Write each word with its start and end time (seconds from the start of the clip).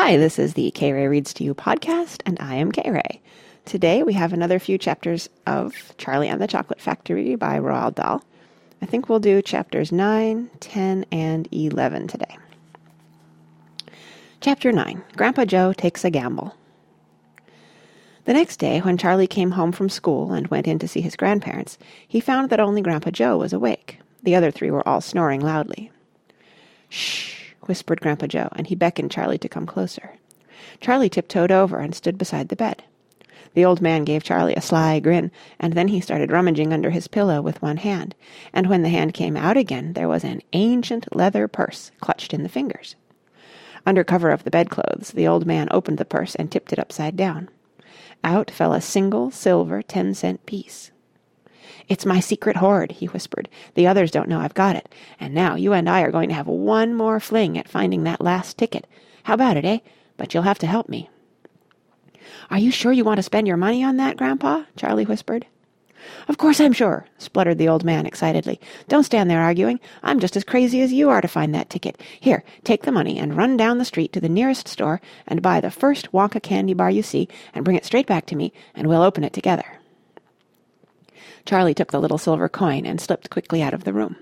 Hi, 0.00 0.16
this 0.16 0.38
is 0.38 0.54
the 0.54 0.70
K 0.70 0.92
Ray 0.92 1.08
Reads 1.08 1.34
to 1.34 1.44
You 1.44 1.56
podcast, 1.56 2.22
and 2.24 2.38
I 2.38 2.54
am 2.54 2.70
K 2.70 2.88
Ray. 2.88 3.20
Today 3.64 4.04
we 4.04 4.12
have 4.12 4.32
another 4.32 4.60
few 4.60 4.78
chapters 4.78 5.28
of 5.44 5.74
Charlie 5.98 6.28
and 6.28 6.40
the 6.40 6.46
Chocolate 6.46 6.80
Factory 6.80 7.34
by 7.34 7.58
Roald 7.58 7.96
Dahl. 7.96 8.22
I 8.80 8.86
think 8.86 9.08
we'll 9.08 9.18
do 9.18 9.42
chapters 9.42 9.90
9, 9.90 10.50
10, 10.60 11.04
and 11.10 11.48
11 11.50 12.06
today. 12.06 12.38
Chapter 14.40 14.70
9 14.70 15.02
Grandpa 15.16 15.44
Joe 15.44 15.72
Takes 15.72 16.04
a 16.04 16.10
Gamble. 16.10 16.54
The 18.24 18.34
next 18.34 18.58
day, 18.58 18.78
when 18.78 18.98
Charlie 18.98 19.26
came 19.26 19.50
home 19.50 19.72
from 19.72 19.88
school 19.88 20.32
and 20.32 20.46
went 20.46 20.68
in 20.68 20.78
to 20.78 20.86
see 20.86 21.00
his 21.00 21.16
grandparents, 21.16 21.76
he 22.06 22.20
found 22.20 22.50
that 22.50 22.60
only 22.60 22.82
Grandpa 22.82 23.10
Joe 23.10 23.36
was 23.36 23.52
awake. 23.52 23.98
The 24.22 24.36
other 24.36 24.52
three 24.52 24.70
were 24.70 24.88
all 24.88 25.00
snoring 25.00 25.40
loudly. 25.40 25.90
Shh! 26.88 27.27
Whispered 27.68 28.00
Grandpa 28.00 28.26
Joe, 28.26 28.48
and 28.56 28.66
he 28.66 28.74
beckoned 28.74 29.10
Charlie 29.10 29.38
to 29.38 29.48
come 29.48 29.66
closer. 29.66 30.14
Charlie 30.80 31.10
tiptoed 31.10 31.52
over 31.52 31.78
and 31.78 31.94
stood 31.94 32.18
beside 32.18 32.48
the 32.48 32.56
bed. 32.56 32.82
The 33.54 33.64
old 33.64 33.80
man 33.80 34.04
gave 34.04 34.22
Charlie 34.22 34.54
a 34.54 34.60
sly 34.60 35.00
grin, 35.00 35.30
and 35.58 35.72
then 35.72 35.88
he 35.88 36.00
started 36.00 36.30
rummaging 36.30 36.72
under 36.72 36.90
his 36.90 37.08
pillow 37.08 37.40
with 37.40 37.62
one 37.62 37.78
hand, 37.78 38.14
and 38.52 38.66
when 38.66 38.82
the 38.82 38.88
hand 38.88 39.14
came 39.14 39.36
out 39.36 39.56
again 39.56 39.94
there 39.94 40.08
was 40.08 40.24
an 40.24 40.42
ancient 40.52 41.14
leather 41.14 41.48
purse 41.48 41.90
clutched 42.00 42.34
in 42.34 42.42
the 42.42 42.48
fingers. 42.48 42.94
Under 43.86 44.04
cover 44.04 44.30
of 44.30 44.44
the 44.44 44.50
bedclothes 44.50 45.12
the 45.12 45.26
old 45.26 45.46
man 45.46 45.68
opened 45.70 45.98
the 45.98 46.04
purse 46.04 46.34
and 46.34 46.50
tipped 46.50 46.72
it 46.72 46.78
upside 46.78 47.16
down. 47.16 47.48
Out 48.22 48.50
fell 48.50 48.72
a 48.72 48.80
single 48.80 49.30
silver 49.30 49.80
ten-cent 49.82 50.44
piece. 50.44 50.90
It's 51.88 52.04
my 52.04 52.20
secret 52.20 52.56
hoard, 52.56 52.92
he 52.92 53.06
whispered. 53.06 53.48
The 53.74 53.86
others 53.86 54.10
don't 54.10 54.28
know 54.28 54.40
I've 54.40 54.54
got 54.54 54.76
it. 54.76 54.88
And 55.18 55.34
now 55.34 55.54
you 55.54 55.72
and 55.72 55.88
I 55.88 56.02
are 56.02 56.10
going 56.10 56.28
to 56.28 56.34
have 56.34 56.46
one 56.46 56.94
more 56.94 57.18
fling 57.18 57.56
at 57.56 57.68
finding 57.68 58.04
that 58.04 58.20
last 58.20 58.58
ticket. 58.58 58.86
How 59.24 59.34
about 59.34 59.56
it, 59.56 59.64
eh? 59.64 59.78
But 60.16 60.34
you'll 60.34 60.42
have 60.42 60.58
to 60.58 60.66
help 60.66 60.88
me. 60.88 61.08
Are 62.50 62.58
you 62.58 62.70
sure 62.70 62.92
you 62.92 63.04
want 63.04 63.18
to 63.18 63.22
spend 63.22 63.46
your 63.46 63.56
money 63.56 63.82
on 63.82 63.96
that, 63.96 64.16
Grandpa? 64.16 64.64
Charlie 64.76 65.06
whispered. 65.06 65.46
Of 66.28 66.38
course 66.38 66.60
I'm 66.60 66.72
sure, 66.72 67.06
spluttered 67.18 67.58
the 67.58 67.68
old 67.68 67.84
man 67.84 68.06
excitedly. 68.06 68.60
Don't 68.88 69.04
stand 69.04 69.30
there 69.30 69.40
arguing. 69.40 69.80
I'm 70.02 70.20
just 70.20 70.36
as 70.36 70.44
crazy 70.44 70.80
as 70.80 70.92
you 70.92 71.10
are 71.10 71.20
to 71.20 71.28
find 71.28 71.54
that 71.54 71.70
ticket. 71.70 72.00
Here, 72.20 72.44
take 72.64 72.82
the 72.82 72.92
money 72.92 73.18
and 73.18 73.36
run 73.36 73.56
down 73.56 73.78
the 73.78 73.84
street 73.84 74.12
to 74.12 74.20
the 74.20 74.28
nearest 74.28 74.68
store 74.68 75.00
and 75.26 75.42
buy 75.42 75.60
the 75.60 75.70
first 75.70 76.12
Wonka 76.12 76.42
candy 76.42 76.74
bar 76.74 76.90
you 76.90 77.02
see 77.02 77.28
and 77.54 77.64
bring 77.64 77.76
it 77.76 77.84
straight 77.84 78.06
back 78.06 78.26
to 78.26 78.36
me 78.36 78.52
and 78.74 78.86
we'll 78.86 79.02
open 79.02 79.24
it 79.24 79.32
together. 79.32 79.77
Charlie 81.44 81.74
took 81.74 81.90
the 81.90 82.00
little 82.00 82.18
silver 82.18 82.48
coin 82.48 82.86
and 82.86 83.00
slipped 83.00 83.30
quickly 83.30 83.62
out 83.62 83.74
of 83.74 83.84
the 83.84 83.92
room. 83.92 84.16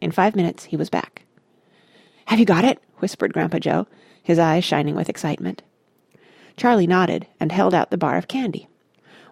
In 0.00 0.10
five 0.10 0.34
minutes 0.34 0.64
he 0.64 0.76
was 0.76 0.90
back. 0.90 1.22
Have 2.26 2.38
you 2.38 2.44
got 2.44 2.64
it? 2.64 2.78
whispered 2.98 3.32
Grandpa 3.32 3.58
Joe, 3.58 3.86
his 4.22 4.38
eyes 4.38 4.64
shining 4.64 4.94
with 4.94 5.08
excitement. 5.08 5.62
Charlie 6.56 6.86
nodded 6.86 7.26
and 7.38 7.52
held 7.52 7.74
out 7.74 7.90
the 7.90 7.98
bar 7.98 8.16
of 8.16 8.28
candy. 8.28 8.68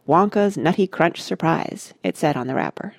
Wonka's 0.06 0.56
Nutty 0.56 0.86
Crunch 0.86 1.20
Surprise, 1.22 1.92
it 2.02 2.16
said 2.16 2.36
on 2.36 2.46
the 2.46 2.54
wrapper. 2.54 2.94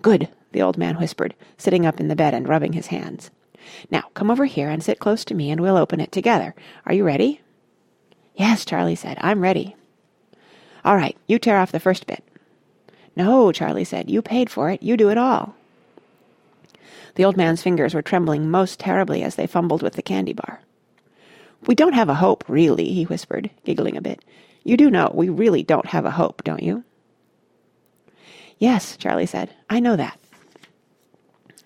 Good, 0.00 0.28
the 0.52 0.62
old 0.62 0.78
man 0.78 0.96
whispered, 0.98 1.34
sitting 1.56 1.84
up 1.84 1.98
in 1.98 2.08
the 2.08 2.16
bed 2.16 2.34
and 2.34 2.48
rubbing 2.48 2.74
his 2.74 2.86
hands. 2.88 3.30
Now 3.90 4.04
come 4.14 4.30
over 4.30 4.44
here 4.44 4.68
and 4.68 4.82
sit 4.82 4.98
close 4.98 5.24
to 5.26 5.34
me 5.34 5.50
and 5.50 5.60
we'll 5.60 5.76
open 5.76 6.00
it 6.00 6.12
together. 6.12 6.54
Are 6.86 6.94
you 6.94 7.04
ready? 7.04 7.40
Yes, 8.34 8.64
Charlie 8.64 8.94
said. 8.94 9.18
I'm 9.20 9.40
ready. 9.40 9.76
All 10.84 10.96
right, 10.96 11.16
you 11.26 11.38
tear 11.38 11.58
off 11.58 11.72
the 11.72 11.80
first 11.80 12.06
bit. 12.06 12.24
No, 13.16 13.52
Charlie 13.52 13.84
said. 13.84 14.10
You 14.10 14.22
paid 14.22 14.50
for 14.50 14.70
it. 14.70 14.82
You 14.82 14.96
do 14.96 15.10
it 15.10 15.18
all. 15.18 15.54
The 17.14 17.24
old 17.24 17.36
man's 17.36 17.62
fingers 17.62 17.94
were 17.94 18.02
trembling 18.02 18.50
most 18.50 18.80
terribly 18.80 19.22
as 19.22 19.34
they 19.34 19.46
fumbled 19.46 19.82
with 19.82 19.94
the 19.94 20.02
candy 20.02 20.32
bar. 20.32 20.60
We 21.66 21.74
don't 21.74 21.92
have 21.92 22.08
a 22.08 22.14
hope, 22.14 22.44
really, 22.48 22.92
he 22.92 23.04
whispered, 23.04 23.50
giggling 23.64 23.96
a 23.96 24.02
bit. 24.02 24.24
You 24.64 24.76
do 24.76 24.90
know 24.90 25.10
we 25.14 25.28
really 25.28 25.62
don't 25.62 25.86
have 25.86 26.04
a 26.04 26.10
hope, 26.10 26.42
don't 26.42 26.62
you? 26.62 26.84
Yes, 28.58 28.96
Charlie 28.96 29.26
said. 29.26 29.50
I 29.68 29.80
know 29.80 29.96
that. 29.96 30.18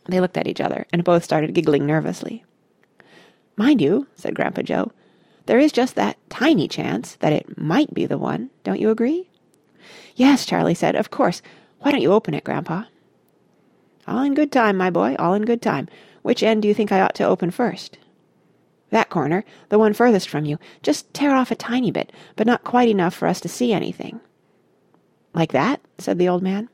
They 0.08 0.20
looked 0.20 0.36
at 0.36 0.46
each 0.46 0.60
other 0.60 0.86
and 0.92 1.04
both 1.04 1.24
started 1.24 1.54
giggling 1.54 1.86
nervously. 1.86 2.44
Mind 3.56 3.80
you, 3.80 4.06
said 4.16 4.34
Grandpa 4.34 4.62
Joe, 4.62 4.92
there 5.46 5.58
is 5.58 5.72
just 5.72 5.94
that 5.94 6.18
tiny 6.28 6.68
chance 6.68 7.16
that 7.16 7.32
it 7.32 7.56
might 7.58 7.92
be 7.94 8.06
the 8.06 8.18
one. 8.18 8.50
Don't 8.64 8.80
you 8.80 8.90
agree? 8.90 9.28
Yes, 10.14 10.46
Charlie 10.46 10.74
said, 10.74 10.94
of 10.94 11.10
course. 11.10 11.42
Why 11.80 11.90
don't 11.90 12.02
you 12.02 12.12
open 12.12 12.34
it, 12.34 12.44
Grandpa? 12.44 12.84
All 14.06 14.22
in 14.22 14.34
good 14.34 14.52
time, 14.52 14.76
my 14.76 14.90
boy, 14.90 15.16
all 15.18 15.34
in 15.34 15.44
good 15.44 15.62
time. 15.62 15.88
Which 16.22 16.42
end 16.42 16.62
do 16.62 16.68
you 16.68 16.74
think 16.74 16.92
I 16.92 17.00
ought 17.00 17.14
to 17.16 17.24
open 17.24 17.50
first? 17.50 17.98
That 18.90 19.10
corner, 19.10 19.44
the 19.68 19.78
one 19.78 19.92
furthest 19.92 20.28
from 20.28 20.44
you. 20.44 20.58
Just 20.82 21.12
tear 21.12 21.34
off 21.34 21.50
a 21.50 21.56
tiny 21.56 21.90
bit, 21.90 22.12
but 22.36 22.46
not 22.46 22.64
quite 22.64 22.88
enough 22.88 23.14
for 23.14 23.26
us 23.28 23.40
to 23.40 23.48
see 23.48 23.72
anything. 23.72 24.20
Like 25.34 25.52
that? 25.52 25.80
said 25.98 26.18
the 26.18 26.28
old 26.28 26.42
man. 26.42 26.68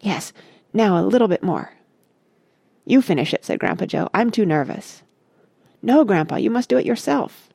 Yes, 0.00 0.32
now 0.72 0.98
a 0.98 1.04
little 1.04 1.28
bit 1.28 1.42
more. 1.42 1.72
You 2.84 3.02
finish 3.02 3.34
it, 3.34 3.44
said 3.44 3.58
Grandpa 3.58 3.86
Joe. 3.86 4.08
I'm 4.14 4.30
too 4.30 4.46
nervous. 4.46 5.02
No, 5.82 6.04
Grandpa, 6.04 6.36
you 6.36 6.50
must 6.50 6.68
do 6.68 6.78
it 6.78 6.86
yourself. 6.86 7.48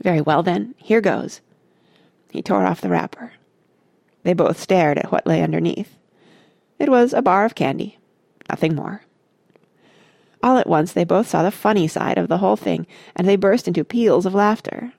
Very 0.00 0.20
well, 0.20 0.42
then. 0.42 0.74
Here 0.78 1.00
goes. 1.00 1.40
He 2.30 2.42
tore 2.42 2.66
off 2.66 2.80
the 2.80 2.88
wrapper. 2.88 3.32
They 4.22 4.32
both 4.34 4.60
stared 4.60 4.98
at 4.98 5.10
what 5.10 5.26
lay 5.26 5.42
underneath. 5.42 5.96
It 6.78 6.88
was 6.88 7.12
a 7.12 7.22
bar 7.22 7.44
of 7.44 7.54
candy. 7.54 7.98
Nothing 8.48 8.74
more. 8.74 9.02
All 10.42 10.56
at 10.58 10.68
once 10.68 10.92
they 10.92 11.04
both 11.04 11.28
saw 11.28 11.42
the 11.42 11.50
funny 11.50 11.88
side 11.88 12.18
of 12.18 12.28
the 12.28 12.38
whole 12.38 12.56
thing, 12.56 12.86
and 13.16 13.28
they 13.28 13.36
burst 13.36 13.66
into 13.66 13.84
peals 13.84 14.26
of 14.26 14.34
laughter. 14.34 14.92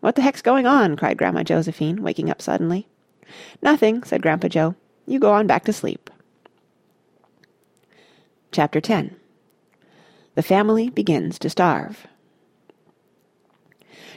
What 0.00 0.16
the 0.16 0.22
heck's 0.22 0.42
going 0.42 0.66
on? 0.66 0.96
cried 0.96 1.18
Grandma 1.18 1.42
Josephine, 1.42 2.02
waking 2.02 2.30
up 2.30 2.40
suddenly. 2.40 2.88
Nothing, 3.62 4.02
said 4.02 4.22
Grandpa 4.22 4.48
Joe. 4.48 4.74
You 5.06 5.18
go 5.18 5.32
on 5.32 5.46
back 5.46 5.64
to 5.64 5.72
sleep. 5.72 6.10
Chapter 8.50 8.80
10 8.80 9.16
The 10.34 10.42
Family 10.42 10.90
Begins 10.90 11.38
to 11.38 11.50
Starve 11.50 12.06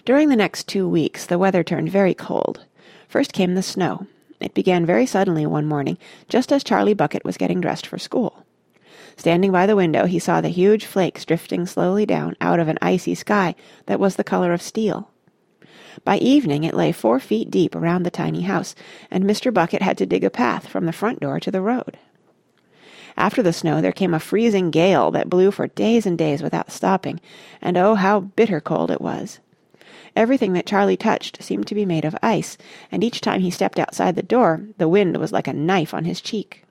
During 0.05 0.29
the 0.29 0.35
next 0.35 0.67
two 0.67 0.87
weeks 0.87 1.25
the 1.25 1.39
weather 1.39 1.63
turned 1.63 1.89
very 1.89 2.13
cold. 2.13 2.63
First 3.07 3.33
came 3.33 3.55
the 3.55 3.63
snow. 3.63 4.05
It 4.39 4.53
began 4.53 4.85
very 4.85 5.07
suddenly 5.07 5.47
one 5.47 5.65
morning, 5.65 5.97
just 6.29 6.51
as 6.51 6.63
Charlie 6.63 6.93
Bucket 6.93 7.25
was 7.25 7.37
getting 7.37 7.59
dressed 7.59 7.87
for 7.87 7.97
school. 7.97 8.45
Standing 9.17 9.51
by 9.51 9.65
the 9.65 9.75
window 9.75 10.05
he 10.05 10.19
saw 10.19 10.41
the 10.41 10.49
huge 10.49 10.85
flakes 10.85 11.25
drifting 11.25 11.65
slowly 11.65 12.05
down 12.05 12.35
out 12.39 12.59
of 12.59 12.67
an 12.67 12.77
icy 12.83 13.15
sky 13.15 13.55
that 13.87 13.99
was 13.99 14.15
the 14.15 14.23
colour 14.23 14.53
of 14.53 14.61
steel. 14.61 15.09
By 16.03 16.17
evening 16.19 16.63
it 16.63 16.75
lay 16.75 16.91
four 16.91 17.19
feet 17.19 17.49
deep 17.49 17.75
around 17.75 18.03
the 18.03 18.11
tiny 18.11 18.41
house, 18.41 18.75
and 19.09 19.23
Mr. 19.23 19.51
Bucket 19.51 19.81
had 19.81 19.97
to 19.97 20.05
dig 20.05 20.23
a 20.23 20.29
path 20.29 20.67
from 20.67 20.85
the 20.85 20.93
front 20.93 21.19
door 21.19 21.39
to 21.39 21.49
the 21.49 21.61
road. 21.61 21.97
After 23.17 23.41
the 23.41 23.53
snow 23.53 23.81
there 23.81 23.91
came 23.91 24.13
a 24.13 24.19
freezing 24.19 24.69
gale 24.69 25.09
that 25.11 25.31
blew 25.31 25.49
for 25.49 25.65
days 25.65 26.05
and 26.05 26.15
days 26.15 26.43
without 26.43 26.71
stopping, 26.71 27.19
and 27.59 27.75
oh 27.75 27.95
how 27.95 28.19
bitter 28.19 28.61
cold 28.61 28.91
it 28.91 29.01
was. 29.01 29.39
Everything 30.15 30.53
that 30.53 30.65
Charlie 30.65 30.95
touched 30.95 31.43
seemed 31.43 31.67
to 31.67 31.75
be 31.75 31.85
made 31.85 32.05
of 32.05 32.15
ice, 32.23 32.57
and 32.91 33.03
each 33.03 33.19
time 33.19 33.41
he 33.41 33.51
stepped 33.51 33.79
outside 33.79 34.15
the 34.15 34.23
door 34.23 34.67
the 34.77 34.87
wind 34.87 35.17
was 35.17 35.31
like 35.31 35.47
a 35.47 35.53
knife 35.53 35.93
on 35.93 36.05
his 36.05 36.21
cheek. 36.21 36.63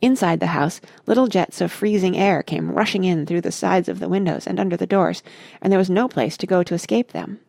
Inside 0.00 0.40
the 0.40 0.48
house 0.48 0.80
little 1.06 1.26
jets 1.26 1.60
of 1.60 1.72
freezing 1.72 2.16
air 2.16 2.42
came 2.42 2.70
rushing 2.70 3.04
in 3.04 3.26
through 3.26 3.40
the 3.40 3.52
sides 3.52 3.88
of 3.88 3.98
the 3.98 4.08
windows 4.08 4.46
and 4.46 4.58
under 4.58 4.76
the 4.76 4.86
doors, 4.86 5.22
and 5.60 5.72
there 5.72 5.78
was 5.78 5.90
no 5.90 6.08
place 6.08 6.36
to 6.36 6.46
go 6.46 6.62
to 6.62 6.74
escape 6.74 7.12
them. 7.12 7.40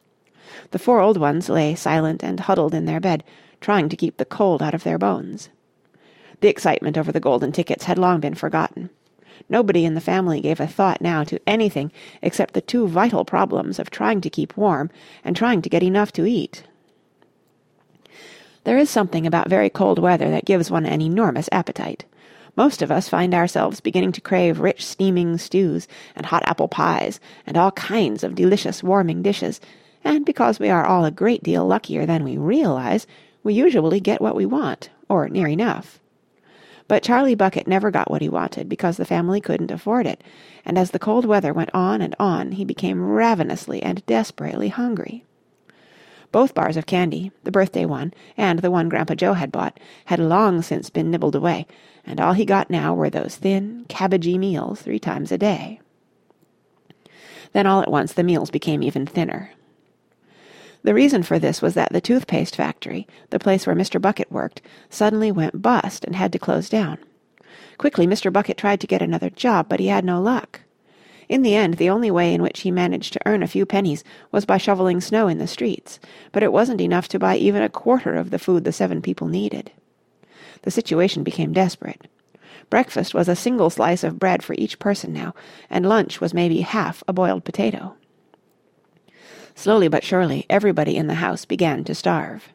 The 0.72 0.80
four 0.80 1.00
old 1.00 1.18
ones 1.18 1.50
lay 1.50 1.76
silent 1.76 2.24
and 2.24 2.40
huddled 2.40 2.74
in 2.74 2.86
their 2.86 3.00
bed, 3.00 3.24
trying 3.62 3.90
to 3.90 3.96
keep 3.96 4.18
the 4.18 4.26
cold 4.26 4.62
out 4.64 4.74
of 4.74 4.84
their 4.84 4.98
bones. 4.98 5.50
The 6.42 6.50
excitement 6.50 6.98
over 6.98 7.12
the 7.12 7.20
golden 7.20 7.52
tickets 7.52 7.86
had 7.86 7.98
long 7.98 8.20
been 8.20 8.36
forgotten. 8.36 8.90
Nobody 9.48 9.86
in 9.86 9.94
the 9.94 10.02
family 10.02 10.42
gave 10.42 10.60
a 10.60 10.68
thought 10.68 11.02
now 11.02 11.24
to 11.24 11.40
anything 11.48 11.92
except 12.22 12.54
the 12.54 12.62
two 12.62 12.88
vital 12.88 13.24
problems 13.24 13.80
of 13.80 13.90
trying 13.90 14.22
to 14.22 14.30
keep 14.30 14.58
warm 14.58 14.90
and 15.24 15.36
trying 15.36 15.62
to 15.62 15.70
get 15.70 15.84
enough 15.84 16.12
to 16.14 16.26
eat. 16.26 16.64
There 18.66 18.78
is 18.78 18.90
something 18.90 19.26
about 19.26 19.50
very 19.50 19.70
cold 19.70 20.00
weather 20.00 20.30
that 20.30 20.46
gives 20.46 20.70
one 20.70 20.86
an 20.86 21.02
enormous 21.02 21.48
appetite. 21.52 22.06
Most 22.56 22.82
of 22.82 22.92
us 22.92 23.08
find 23.08 23.34
ourselves 23.34 23.80
beginning 23.80 24.12
to 24.14 24.22
crave 24.22 24.60
rich 24.60 24.86
steaming 24.86 25.38
stews 25.38 25.88
and 26.16 26.26
hot 26.26 26.44
apple 26.46 26.68
pies 26.68 27.20
and 27.48 27.56
all 27.56 27.72
kinds 27.72 28.24
of 28.24 28.36
delicious 28.36 28.84
warming 28.84 29.22
dishes, 29.22 29.62
and 30.04 30.26
because 30.26 30.60
we 30.60 30.70
are 30.70 30.86
all 30.86 31.06
a 31.06 31.12
great 31.12 31.42
deal 31.42 31.66
luckier 31.66 32.06
than 32.06 32.24
we 32.24 32.38
realize, 32.38 33.08
we 33.44 33.54
usually 33.54 34.00
get 34.00 34.22
what 34.22 34.36
we 34.36 34.46
want, 34.46 34.90
or 35.08 35.30
near 35.30 35.48
enough. 35.48 36.00
But 36.90 37.04
Charlie 37.04 37.36
Bucket 37.36 37.68
never 37.68 37.92
got 37.92 38.10
what 38.10 38.24
he 38.24 38.30
wanted 38.30 38.68
because 38.68 38.98
the 38.98 39.06
family 39.06 39.40
couldn't 39.40 39.70
afford 39.70 40.08
it, 40.08 40.24
and 40.66 40.76
as 40.76 40.90
the 40.90 41.00
cold 41.00 41.24
weather 41.24 41.54
went 41.54 41.70
on 41.72 42.02
and 42.02 42.16
on 42.20 42.54
he 42.54 42.66
became 42.66 43.00
ravenously 43.00 43.82
and 43.84 44.04
desperately 44.08 44.70
hungry. 44.70 45.24
Both 46.32 46.56
bars 46.56 46.78
of 46.78 46.88
candy, 46.88 47.32
the 47.44 47.52
birthday 47.52 47.86
one 47.86 48.12
and 48.36 48.60
the 48.60 48.72
one 48.72 48.90
Grandpa 48.90 49.14
Joe 49.14 49.34
had 49.34 49.52
bought, 49.52 49.80
had 50.06 50.20
long 50.20 50.64
since 50.64 50.90
been 50.90 51.12
nibbled 51.12 51.36
away, 51.36 51.68
and 52.08 52.20
all 52.20 52.34
he 52.34 52.44
got 52.44 52.72
now 52.72 52.96
were 52.96 53.12
those 53.12 53.36
thin, 53.36 53.86
cabbagey 53.88 54.40
meals 54.40 54.82
three 54.82 55.00
times 55.00 55.32
a 55.32 55.38
day. 55.38 55.80
Then 57.54 57.68
all 57.68 57.82
at 57.82 57.92
once 57.92 58.14
the 58.14 58.24
meals 58.24 58.50
became 58.50 58.82
even 58.82 59.06
thinner. 59.06 59.52
The 60.84 60.94
reason 60.94 61.24
for 61.24 61.40
this 61.40 61.62
was 61.62 61.74
that 61.74 61.92
the 61.92 62.02
toothpaste 62.02 62.56
factory, 62.56 63.08
the 63.32 63.40
place 63.40 63.68
where 63.68 63.76
Mr. 63.76 64.02
Bucket 64.02 64.32
worked, 64.32 64.62
suddenly 64.90 65.32
went 65.32 65.62
bust 65.62 66.06
and 66.06 66.16
had 66.16 66.32
to 66.32 66.40
close 66.40 66.70
down. 66.70 66.98
Quickly 67.78 68.08
Mr. 68.08 68.32
Bucket 68.32 68.58
tried 68.58 68.80
to 68.82 68.88
get 68.88 69.02
another 69.02 69.30
job, 69.30 69.68
but 69.68 69.80
he 69.80 69.88
had 69.88 70.06
no 70.06 70.22
luck. 70.22 70.62
In 71.28 71.44
the 71.44 71.54
end 71.54 71.76
the 71.76 71.90
only 71.90 72.10
way 72.10 72.34
in 72.34 72.42
which 72.42 72.62
he 72.62 72.72
managed 72.72 73.14
to 73.14 73.22
earn 73.26 73.44
a 73.44 73.48
few 73.48 73.66
pennies 73.66 74.04
was 74.32 74.46
by 74.46 74.58
shoveling 74.58 75.00
snow 75.00 75.28
in 75.28 75.38
the 75.38 75.48
streets, 75.48 76.00
but 76.32 76.44
it 76.44 76.52
wasn't 76.52 76.82
enough 76.82 77.08
to 77.10 77.20
buy 77.20 77.36
even 77.36 77.62
a 77.62 77.70
quarter 77.70 78.16
of 78.16 78.32
the 78.32 78.40
food 78.40 78.64
the 78.64 78.72
seven 78.72 79.02
people 79.02 79.28
needed. 79.28 79.72
The 80.64 80.72
situation 80.72 81.24
became 81.24 81.54
desperate. 81.54 82.08
Breakfast 82.70 83.14
was 83.14 83.28
a 83.28 83.36
single 83.36 83.70
slice 83.70 84.04
of 84.04 84.20
bread 84.20 84.44
for 84.44 84.56
each 84.58 84.80
person 84.80 85.14
now, 85.14 85.34
and 85.70 85.88
lunch 85.88 86.20
was 86.20 86.34
maybe 86.34 86.62
half 86.62 87.04
a 87.08 87.14
boiled 87.14 87.44
potato. 87.44 87.96
Slowly 89.60 89.90
but 89.90 90.06
surely 90.06 90.46
everybody 90.50 90.96
in 90.96 91.08
the 91.08 91.16
house 91.16 91.44
began 91.44 91.84
to 91.84 91.94
starve. 91.94 92.48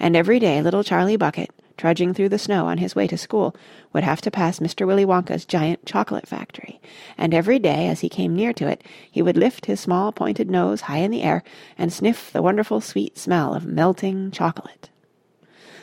And 0.00 0.16
every 0.16 0.40
day 0.40 0.60
little 0.60 0.82
Charlie 0.82 1.16
Bucket, 1.16 1.50
trudging 1.76 2.12
through 2.12 2.30
the 2.30 2.40
snow 2.40 2.66
on 2.66 2.78
his 2.78 2.96
way 2.96 3.06
to 3.06 3.16
school, 3.16 3.54
would 3.92 4.02
have 4.02 4.20
to 4.22 4.32
pass 4.32 4.58
Mr. 4.58 4.84
Willy 4.84 5.04
Wonka's 5.04 5.44
giant 5.44 5.86
chocolate 5.86 6.26
factory, 6.26 6.80
and 7.16 7.32
every 7.32 7.60
day 7.60 7.86
as 7.86 8.00
he 8.00 8.08
came 8.08 8.34
near 8.34 8.52
to 8.54 8.66
it 8.66 8.82
he 9.08 9.22
would 9.22 9.36
lift 9.36 9.66
his 9.66 9.78
small 9.78 10.10
pointed 10.10 10.50
nose 10.50 10.80
high 10.80 10.98
in 10.98 11.12
the 11.12 11.22
air 11.22 11.44
and 11.78 11.92
sniff 11.92 12.32
the 12.32 12.42
wonderful 12.42 12.80
sweet 12.80 13.16
smell 13.16 13.54
of 13.54 13.64
melting 13.64 14.32
chocolate. 14.32 14.90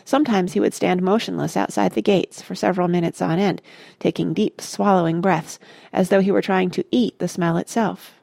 Sometimes 0.03 0.51
he 0.51 0.59
would 0.59 0.74
stand 0.74 1.01
motionless 1.01 1.56
outside 1.56 1.94
the 1.94 2.01
gates 2.01 2.42
for 2.42 2.56
several 2.56 2.89
minutes 2.89 3.21
on 3.21 3.39
end, 3.39 3.62
taking 4.00 4.33
deep 4.33 4.59
swallowing 4.59 5.21
breaths, 5.21 5.59
as 5.94 6.09
though 6.09 6.19
he 6.19 6.30
were 6.30 6.42
trying 6.42 6.69
to 6.71 6.83
eat 6.92 7.18
the 7.19 7.30
smell 7.30 7.56
itself. 7.56 8.20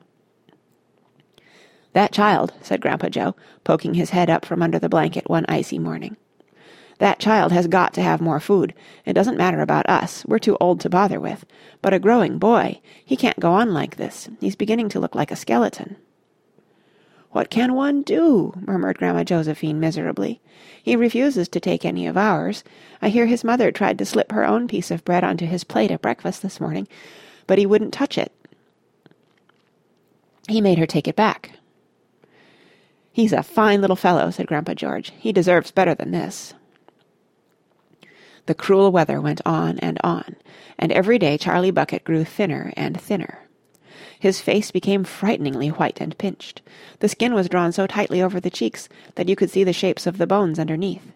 "That 1.99 2.12
child," 2.12 2.53
said 2.62 2.81
Grandpa 2.81 3.09
Joe, 3.09 3.35
poking 3.65 3.95
his 3.95 4.11
head 4.11 4.31
up 4.31 4.45
from 4.45 4.62
under 4.62 4.79
the 4.79 4.89
blanket 4.89 5.29
one 5.29 5.45
icy 5.49 5.81
morning. 5.81 6.17
"That 6.99 7.19
child 7.19 7.50
has 7.50 7.67
got 7.67 7.93
to 7.95 8.03
have 8.03 8.21
more 8.21 8.39
food. 8.39 8.73
It 9.05 9.15
doesn't 9.15 9.37
matter 9.37 9.61
about 9.61 9.89
us. 9.89 10.25
We're 10.25 10.39
too 10.39 10.56
old 10.61 10.79
to 10.83 10.89
bother 10.89 11.19
with. 11.19 11.45
But 11.83 11.93
a 11.93 11.99
growing 11.99 12.39
boy! 12.39 12.81
He 13.05 13.17
can't 13.17 13.41
go 13.41 13.50
on 13.50 13.75
like 13.75 13.97
this. 13.97 14.29
He's 14.41 14.55
beginning 14.55 14.89
to 14.91 15.00
look 15.00 15.17
like 15.17 15.33
a 15.33 15.35
skeleton." 15.35 15.97
"What 17.33 17.50
can 17.50 17.75
one 17.75 18.03
do?" 18.03 18.55
murmured 18.65 18.99
Grandma 18.99 19.25
Josephine 19.25 19.81
miserably. 19.81 20.41
"He 20.81 20.94
refuses 20.94 21.49
to 21.49 21.59
take 21.59 21.85
any 21.85 22.06
of 22.06 22.17
ours. 22.17 22.62
I 23.03 23.09
hear 23.09 23.27
his 23.27 23.43
mother 23.43 23.73
tried 23.73 23.99
to 23.99 24.06
slip 24.06 24.31
her 24.31 24.47
own 24.47 24.69
piece 24.69 24.93
of 24.93 25.05
bread 25.05 25.25
onto 25.25 25.47
his 25.47 25.65
plate 25.65 25.91
at 25.91 26.03
breakfast 26.03 26.43
this 26.43 26.61
morning, 26.61 26.87
but 27.49 27.59
he 27.59 27.67
wouldn't 27.67 27.93
touch 27.93 28.17
it. 28.17 28.31
He 30.49 30.61
made 30.61 30.79
her 30.79 30.87
take 30.87 31.09
it 31.09 31.17
back." 31.17 31.59
"He's 33.19 33.32
a 33.32 33.43
fine 33.43 33.81
little 33.81 33.97
fellow," 33.97 34.31
said 34.31 34.47
Grandpa 34.47 34.75
George. 34.75 35.11
"He 35.19 35.32
deserves 35.32 35.73
better 35.73 35.93
than 35.93 36.12
this." 36.12 36.55
The 38.47 38.55
cruel 38.55 38.93
weather 38.93 39.20
went 39.20 39.41
on 39.44 39.76
and 39.81 39.99
on, 40.05 40.37
and 40.79 40.93
every 40.93 41.19
day 41.19 41.37
Charlie 41.37 41.73
Bucket 41.73 42.05
grew 42.05 42.23
thinner 42.23 42.73
and 42.76 43.00
thinner. 43.00 43.41
His 44.20 44.41
face 44.41 44.70
became 44.70 45.03
frighteningly 45.03 45.67
white 45.67 46.00
and 46.00 46.17
pinched. 46.17 46.62
The 47.00 47.09
skin 47.09 47.35
was 47.35 47.49
drawn 47.49 47.73
so 47.73 47.88
tightly 47.88 48.23
over 48.23 48.38
the 48.38 48.50
cheeks 48.50 48.88
that 49.17 49.29
you 49.29 49.35
could 49.35 49.50
see 49.50 49.65
the 49.65 49.73
shapes 49.73 50.06
of 50.06 50.19
the 50.19 50.26
bones 50.29 50.61
underneath. 50.61 51.11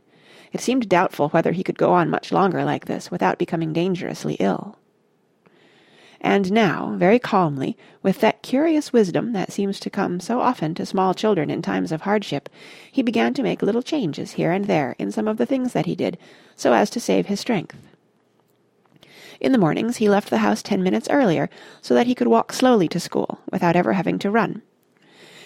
It 0.52 0.60
seemed 0.60 0.88
doubtful 0.88 1.28
whether 1.28 1.52
he 1.52 1.62
could 1.62 1.78
go 1.78 1.93
on 1.93 2.10
much 2.10 2.32
longer 2.32 2.64
like 2.64 2.87
this 2.87 3.12
without 3.12 3.38
becoming 3.38 3.72
dangerously 3.72 4.34
ill. 4.40 4.76
And 6.24 6.52
now, 6.52 6.94
very 6.96 7.19
calmly, 7.19 7.76
with 8.00 8.20
that 8.20 8.42
curious 8.42 8.92
wisdom 8.92 9.32
that 9.32 9.52
seems 9.52 9.80
to 9.80 9.90
come 9.90 10.20
so 10.20 10.40
often 10.40 10.72
to 10.76 10.86
small 10.86 11.14
children 11.14 11.50
in 11.50 11.62
times 11.62 11.90
of 11.90 12.02
hardship, 12.02 12.48
he 12.92 13.02
began 13.02 13.34
to 13.34 13.42
make 13.42 13.60
little 13.60 13.82
changes 13.82 14.32
here 14.32 14.52
and 14.52 14.66
there 14.66 14.94
in 15.00 15.10
some 15.10 15.26
of 15.26 15.36
the 15.36 15.46
things 15.46 15.72
that 15.72 15.86
he 15.86 15.96
did, 15.96 16.16
so 16.54 16.72
as 16.74 16.90
to 16.90 17.00
save 17.00 17.26
his 17.26 17.40
strength. 17.40 17.76
In 19.40 19.50
the 19.50 19.58
mornings 19.58 19.96
he 19.96 20.08
left 20.08 20.30
the 20.30 20.38
house 20.38 20.62
ten 20.62 20.80
minutes 20.80 21.08
earlier 21.10 21.50
so 21.80 21.92
that 21.92 22.06
he 22.06 22.14
could 22.14 22.28
walk 22.28 22.52
slowly 22.52 22.86
to 22.88 23.00
school 23.00 23.40
without 23.50 23.75
ever 23.75 23.94
having 23.94 24.20
to 24.20 24.30
run. 24.30 24.62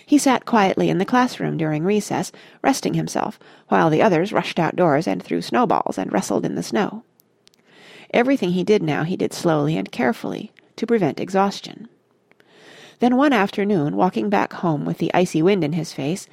He 0.05 0.19
sat 0.19 0.45
quietly 0.45 0.91
in 0.91 0.99
the 0.99 1.07
classroom 1.07 1.57
during 1.57 1.85
recess, 1.85 2.31
resting 2.63 2.93
himself, 2.93 3.39
while 3.69 3.89
the 3.89 4.03
others 4.03 4.31
rushed 4.31 4.59
outdoors 4.59 5.09
and 5.09 5.23
threw 5.23 5.41
snowballs 5.41 5.97
and 5.97 6.13
wrestled 6.13 6.45
in 6.45 6.55
the 6.55 6.63
snow. 6.63 7.03
Everything 8.13 8.51
he 8.51 8.63
did 8.63 8.83
now 8.83 9.05
he 9.05 9.17
did 9.17 9.33
slowly 9.33 9.77
and 9.77 9.91
carefully, 9.91 10.53
to 10.77 10.87
prevent 10.87 11.21
exhaustion. 11.21 11.89
Then 12.99 13.17
one 13.17 13.33
afternoon, 13.33 13.97
walking 13.97 14.31
back 14.31 14.55
home 14.55 14.85
with 14.85 14.99
the 14.99 15.13
icy 15.13 15.43
wind 15.43 15.65
in 15.65 15.75
his 15.75 15.93
face, 15.93 16.29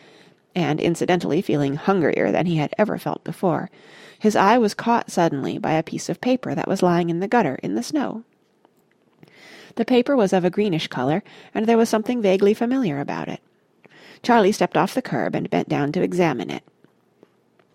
and 0.56 0.80
incidentally 0.80 1.42
feeling 1.42 1.75
hungrier 1.75 2.31
than 2.31 2.45
he 2.45 2.57
had 2.57 2.74
ever 2.78 2.98
felt 2.98 3.24
before, 3.24 3.69
his 4.18 4.36
eye 4.36 4.57
was 4.57 4.74
caught 4.74 5.12
suddenly 5.12 5.57
by 5.57 5.74
a 5.74 5.84
piece 5.84 6.07
of 6.07 6.22
paper 6.22 6.56
that 6.56 6.68
was 6.68 6.84
lying 6.84 7.10
in 7.10 7.19
the 7.19 7.28
gutter 7.28 7.56
in 7.63 7.75
the 7.75 7.84
snow. 7.84 8.24
The 9.75 9.86
paper 9.86 10.16
was 10.16 10.31
of 10.31 10.46
a 10.46 10.50
greenish 10.50 10.88
colour, 10.88 11.24
and 11.54 11.66
there 11.66 11.78
was 11.78 11.89
something 11.89 12.22
vaguely 12.22 12.54
familiar 12.54 13.00
about 13.00 13.28
it. 13.28 13.42
Charlie 14.22 14.51
stepped 14.51 14.78
off 14.78 14.94
the 14.94 15.01
curb 15.01 15.36
and 15.36 15.50
bent 15.50 15.68
down 15.68 15.92
to 15.92 16.01
examine 16.01 16.50
it. 16.50 16.63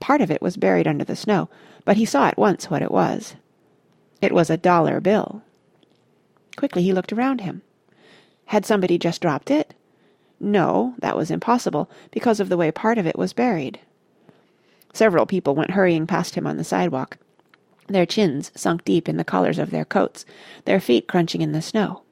Part 0.01 0.21
of 0.21 0.31
it 0.31 0.41
was 0.41 0.57
buried 0.57 0.87
under 0.87 1.05
the 1.05 1.17
snow, 1.17 1.51
but 1.85 1.97
he 1.97 2.05
saw 2.05 2.27
at 2.29 2.39
once 2.39 2.71
what 2.71 2.83
it 2.83 2.91
was. 2.91 3.35
It 4.23 4.33
was 4.33 4.49
a 4.49 4.57
dollar 4.57 5.01
bill. 5.01 5.43
Quickly 6.59 6.83
he 6.83 6.93
looked 6.93 7.13
around 7.13 7.43
him. 7.43 7.63
Had 8.47 8.67
somebody 8.67 8.99
just 8.99 9.23
dropped 9.23 9.49
it? 9.49 9.75
No, 10.41 10.97
that 10.99 11.17
was 11.17 11.31
impossible, 11.31 11.89
because 12.11 12.41
of 12.41 12.49
the 12.49 12.57
way 12.57 12.73
part 12.73 12.99
of 12.99 13.07
it 13.07 13.17
was 13.17 13.33
buried. 13.33 13.79
Several 14.93 15.25
people 15.25 15.55
went 15.55 15.71
hurrying 15.71 16.05
past 16.05 16.35
him 16.35 16.49
on 16.49 16.57
the 16.57 16.65
sidewalk, 16.65 17.17
their 17.87 18.07
chins 18.07 18.51
sunk 18.57 18.85
deep 18.85 19.09
in 19.09 19.19
the 19.19 19.23
collars 19.23 19.61
of 19.61 19.71
their 19.71 19.85
coats, 19.85 20.25
their 20.65 20.81
feet 20.81 21.07
crunching 21.07 21.43
in 21.43 21.53
the 21.53 21.63
snow. 21.63 22.03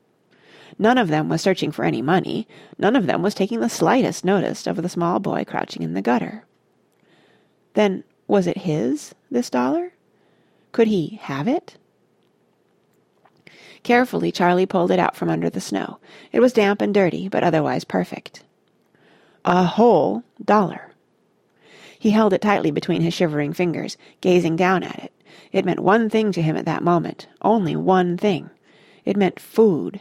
None 0.79 0.97
of 0.97 1.09
them 1.09 1.29
was 1.29 1.43
searching 1.43 1.73
for 1.73 1.85
any 1.85 2.01
money, 2.01 2.47
none 2.79 2.95
of 2.95 3.07
them 3.07 3.23
was 3.23 3.35
taking 3.35 3.59
the 3.59 3.69
slightest 3.69 4.25
notice 4.25 4.69
of 4.69 4.81
the 4.81 4.89
small 4.89 5.19
boy 5.19 5.45
crouching 5.45 5.83
in 5.83 5.95
the 5.95 6.03
gutter. 6.03 6.45
Then 7.75 8.05
was 8.29 8.47
it 8.47 8.59
his, 8.59 9.13
this 9.29 9.51
dollar? 9.51 9.95
Could 10.71 10.87
he 10.87 11.19
have 11.23 11.49
it? 11.49 11.79
Carefully 13.87 14.33
Charlie 14.33 14.67
pulled 14.67 14.91
it 14.91 14.99
out 14.99 15.15
from 15.15 15.31
under 15.31 15.49
the 15.49 15.61
snow. 15.61 16.01
It 16.33 16.41
was 16.41 16.53
damp 16.53 16.83
and 16.83 16.93
dirty, 16.93 17.29
but 17.29 17.45
otherwise 17.45 17.85
perfect. 17.85 18.43
A 19.45 19.63
whole 19.63 20.25
dollar. 20.45 20.91
He 21.97 22.11
held 22.11 22.33
it 22.33 22.41
tightly 22.41 22.73
between 22.73 23.01
his 23.01 23.15
shivering 23.15 23.53
fingers, 23.53 23.97
gazing 24.21 24.57
down 24.57 24.83
at 24.83 24.99
it. 24.99 25.13
It 25.53 25.65
meant 25.65 25.79
one 25.79 26.11
thing 26.11 26.33
to 26.33 26.43
him 26.43 26.57
at 26.57 26.65
that 26.65 26.83
moment, 26.83 27.29
only 27.43 27.77
one 27.77 28.17
thing. 28.17 28.51
It 29.05 29.17
meant 29.17 29.39
food. 29.39 30.01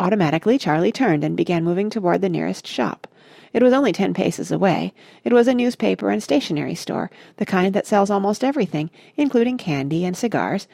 Automatically 0.00 0.58
Charlie 0.58 0.90
turned 0.90 1.22
and 1.22 1.36
began 1.36 1.62
moving 1.62 1.88
toward 1.88 2.20
the 2.20 2.28
nearest 2.28 2.66
shop. 2.66 3.06
It 3.52 3.62
was 3.62 3.72
only 3.72 3.92
ten 3.92 4.12
paces 4.12 4.50
away. 4.50 4.92
It 5.22 5.32
was 5.32 5.46
a 5.46 5.54
newspaper 5.54 6.10
and 6.10 6.20
stationery 6.20 6.74
store, 6.74 7.12
the 7.36 7.46
kind 7.46 7.76
that 7.76 7.86
sells 7.86 8.10
almost 8.10 8.42
everything, 8.42 8.90
including 9.16 9.56
candy 9.56 10.04
and 10.04 10.16
cigars, 10.16 10.66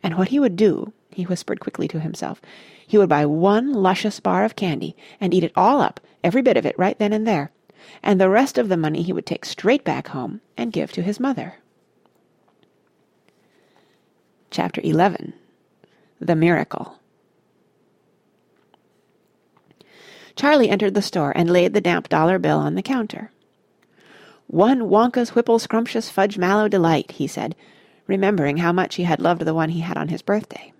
and 0.00 0.16
what 0.16 0.28
he 0.28 0.38
would 0.38 0.54
do, 0.54 0.92
he 1.14 1.24
whispered 1.24 1.60
quickly 1.60 1.88
to 1.88 2.00
himself, 2.00 2.40
he 2.86 2.98
would 2.98 3.08
buy 3.08 3.24
one 3.24 3.72
luscious 3.72 4.20
bar 4.20 4.44
of 4.44 4.56
candy 4.56 4.96
and 5.20 5.32
eat 5.32 5.44
it 5.44 5.52
all 5.56 5.80
up, 5.80 6.00
every 6.22 6.42
bit 6.42 6.56
of 6.56 6.66
it 6.66 6.78
right 6.78 6.98
then 6.98 7.12
and 7.12 7.26
there, 7.26 7.50
and 8.02 8.20
the 8.20 8.28
rest 8.28 8.58
of 8.58 8.68
the 8.68 8.76
money 8.76 9.02
he 9.02 9.12
would 9.12 9.26
take 9.26 9.44
straight 9.44 9.84
back 9.84 10.08
home 10.08 10.40
and 10.56 10.72
give 10.72 10.92
to 10.92 11.02
his 11.02 11.20
mother. 11.20 11.54
Chapter 14.50 14.80
11 14.84 15.32
The 16.20 16.36
Miracle 16.36 16.98
Charlie 20.36 20.70
entered 20.70 20.94
the 20.94 21.02
store 21.02 21.32
and 21.36 21.50
laid 21.50 21.74
the 21.74 21.80
damp 21.80 22.08
dollar 22.08 22.38
bill 22.38 22.58
on 22.58 22.74
the 22.74 22.82
counter. 22.82 23.30
"One 24.46 24.88
Wonka's 24.88 25.34
Whipple 25.34 25.58
Scrumptious 25.58 26.10
Fudge 26.10 26.36
Mallow 26.36 26.68
Delight," 26.68 27.12
he 27.12 27.26
said, 27.26 27.54
remembering 28.06 28.58
how 28.58 28.72
much 28.72 28.96
he 28.96 29.04
had 29.04 29.20
loved 29.20 29.42
the 29.42 29.54
one 29.54 29.70
he 29.70 29.80
had 29.80 29.96
on 29.96 30.08
his 30.08 30.22
birthday. 30.22 30.72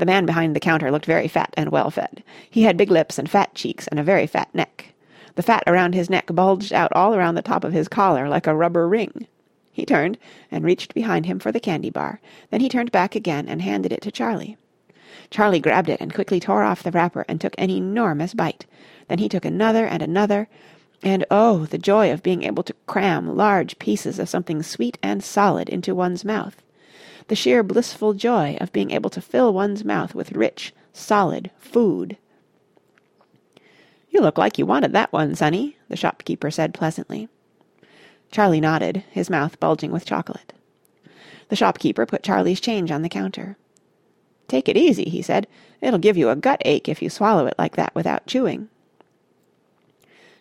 The 0.00 0.06
man 0.06 0.24
behind 0.24 0.56
the 0.56 0.60
counter 0.60 0.90
looked 0.90 1.04
very 1.04 1.28
fat 1.28 1.52
and 1.58 1.68
well 1.68 1.90
fed. 1.90 2.24
He 2.48 2.62
had 2.62 2.78
big 2.78 2.90
lips 2.90 3.18
and 3.18 3.28
fat 3.28 3.54
cheeks 3.54 3.86
and 3.86 4.00
a 4.00 4.02
very 4.02 4.26
fat 4.26 4.48
neck. 4.54 4.94
The 5.34 5.42
fat 5.42 5.62
around 5.66 5.94
his 5.94 6.08
neck 6.08 6.28
bulged 6.28 6.72
out 6.72 6.90
all 6.94 7.14
around 7.14 7.34
the 7.34 7.42
top 7.42 7.64
of 7.64 7.74
his 7.74 7.86
collar 7.86 8.26
like 8.26 8.46
a 8.46 8.54
rubber 8.54 8.88
ring. 8.88 9.26
He 9.70 9.84
turned 9.84 10.16
and 10.50 10.64
reached 10.64 10.94
behind 10.94 11.26
him 11.26 11.38
for 11.38 11.52
the 11.52 11.60
candy 11.60 11.90
bar. 11.90 12.18
Then 12.48 12.62
he 12.62 12.68
turned 12.70 12.90
back 12.90 13.14
again 13.14 13.46
and 13.46 13.60
handed 13.60 13.92
it 13.92 14.00
to 14.00 14.10
Charlie. 14.10 14.56
Charlie 15.28 15.60
grabbed 15.60 15.90
it 15.90 16.00
and 16.00 16.14
quickly 16.14 16.40
tore 16.40 16.62
off 16.62 16.82
the 16.82 16.92
wrapper 16.92 17.26
and 17.28 17.38
took 17.38 17.54
an 17.58 17.68
enormous 17.68 18.32
bite. 18.32 18.64
Then 19.08 19.18
he 19.18 19.28
took 19.28 19.44
another 19.44 19.84
and 19.84 20.02
another, 20.02 20.48
and 21.02 21.26
oh, 21.30 21.66
the 21.66 21.76
joy 21.76 22.10
of 22.10 22.22
being 22.22 22.42
able 22.44 22.62
to 22.62 22.74
cram 22.86 23.36
large 23.36 23.78
pieces 23.78 24.18
of 24.18 24.30
something 24.30 24.62
sweet 24.62 24.96
and 25.02 25.22
solid 25.22 25.68
into 25.68 25.94
one's 25.94 26.24
mouth. 26.24 26.62
The 27.30 27.36
sheer 27.36 27.62
blissful 27.62 28.14
joy 28.14 28.58
of 28.60 28.72
being 28.72 28.90
able 28.90 29.08
to 29.10 29.20
fill 29.20 29.54
one's 29.54 29.84
mouth 29.84 30.16
with 30.16 30.32
rich, 30.32 30.74
solid 30.92 31.52
food. 31.60 32.16
You 34.10 34.20
look 34.20 34.36
like 34.36 34.58
you 34.58 34.66
wanted 34.66 34.92
that 34.94 35.12
one, 35.12 35.36
sonny, 35.36 35.76
the 35.88 35.94
shopkeeper 35.94 36.50
said 36.50 36.74
pleasantly. 36.74 37.28
Charlie 38.32 38.60
nodded, 38.60 39.04
his 39.12 39.30
mouth 39.30 39.60
bulging 39.60 39.92
with 39.92 40.04
chocolate. 40.04 40.54
The 41.50 41.54
shopkeeper 41.54 42.04
put 42.04 42.24
Charlie's 42.24 42.60
change 42.60 42.90
on 42.90 43.02
the 43.02 43.08
counter. 43.08 43.56
Take 44.48 44.68
it 44.68 44.76
easy, 44.76 45.04
he 45.04 45.22
said. 45.22 45.46
It'll 45.80 46.00
give 46.00 46.16
you 46.16 46.30
a 46.30 46.34
gut 46.34 46.60
ache 46.64 46.88
if 46.88 47.00
you 47.00 47.08
swallow 47.08 47.46
it 47.46 47.54
like 47.56 47.76
that 47.76 47.94
without 47.94 48.26
chewing. 48.26 48.68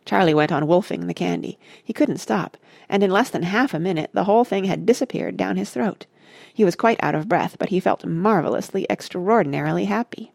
Charlie 0.05 0.34
went 0.34 0.51
on 0.51 0.65
wolfing 0.65 1.05
the 1.05 1.13
candy. 1.13 1.60
He 1.84 1.93
couldn't 1.93 2.17
stop, 2.17 2.58
and 2.89 3.03
in 3.03 3.12
less 3.12 3.29
than 3.29 3.43
half 3.43 3.75
a 3.75 3.79
minute 3.79 4.10
the 4.12 4.24
whole 4.24 4.43
thing 4.43 4.63
had 4.63 4.88
disappeared 4.88 5.38
down 5.38 5.55
his 5.55 5.69
throat. 5.69 6.08
He 6.53 6.65
was 6.65 6.75
quite 6.75 7.00
out 7.01 7.15
of 7.15 7.27
breath, 7.27 7.57
but 7.59 7.69
he 7.69 7.79
felt 7.79 8.05
marvellously, 8.05 8.86
extraordinarily 8.89 9.86
happy. 9.86 10.31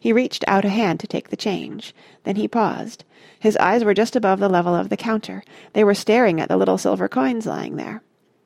He 0.00 0.12
reached 0.12 0.44
out 0.46 0.64
a 0.64 0.68
hand 0.68 1.00
to 1.00 1.06
take 1.06 1.30
the 1.30 1.36
change. 1.36 1.94
Then 2.24 2.36
he 2.36 2.48
paused. 2.48 3.04
His 3.38 3.56
eyes 3.56 3.84
were 3.84 3.94
just 3.94 4.16
above 4.16 4.40
the 4.40 4.48
level 4.48 4.74
of 4.74 4.88
the 4.88 4.96
counter. 4.96 5.42
They 5.72 5.84
were 5.84 5.94
staring 5.94 6.40
at 6.40 6.48
the 6.48 6.56
little 6.56 6.78
silver 6.78 7.08
coins 7.08 7.46
lying 7.46 7.76
there. 7.76 8.02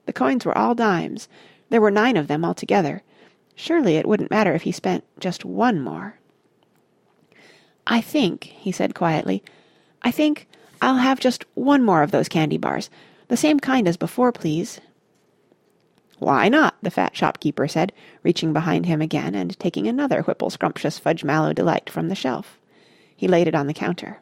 The 0.06 0.12
coins 0.12 0.44
were 0.44 0.56
all 0.56 0.74
dimes. 0.74 1.28
There 1.70 1.80
were 1.80 1.90
nine 1.90 2.16
of 2.16 2.28
them 2.28 2.44
altogether. 2.44 3.02
Surely 3.54 3.96
it 3.96 4.06
wouldn't 4.06 4.30
matter 4.30 4.54
if 4.54 4.62
he 4.62 4.72
spent 4.72 5.04
just 5.20 5.44
one 5.44 5.80
more. 5.80 6.18
I 7.86 8.00
think, 8.00 8.44
he 8.44 8.72
said 8.72 8.94
quietly, 8.94 9.42
I 10.02 10.10
think 10.10 10.48
I'll 10.80 10.96
have 10.96 11.20
just 11.20 11.44
one 11.54 11.82
more 11.82 12.02
of 12.02 12.10
those 12.10 12.28
candy 12.28 12.58
bars. 12.58 12.90
The 13.28 13.36
same 13.36 13.60
kind 13.60 13.86
as 13.88 13.96
before, 13.96 14.32
please. 14.32 14.80
Why 16.22 16.48
not? 16.48 16.76
the 16.80 16.90
fat 16.92 17.16
shopkeeper 17.16 17.66
said, 17.66 17.92
reaching 18.22 18.52
behind 18.52 18.86
him 18.86 19.02
again 19.02 19.34
and 19.34 19.58
taking 19.58 19.88
another 19.88 20.22
Whipple 20.22 20.50
Scrumptious 20.50 20.96
Fudge 20.96 21.24
Mallow 21.24 21.52
Delight 21.52 21.90
from 21.90 22.08
the 22.08 22.14
shelf. 22.14 22.60
He 23.16 23.26
laid 23.26 23.48
it 23.48 23.56
on 23.56 23.66
the 23.66 23.74
counter. 23.74 24.20